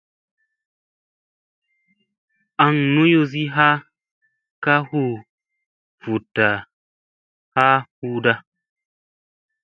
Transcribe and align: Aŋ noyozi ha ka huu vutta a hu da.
Aŋ 2.65 2.75
noyozi 2.93 3.43
ha 3.55 3.69
ka 4.63 4.73
huu 4.89 5.13
vutta 6.03 6.49
a 7.67 7.69
hu 7.97 8.07
da. 8.23 8.33